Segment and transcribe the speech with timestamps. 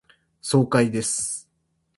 [0.41, 1.47] 爽快です。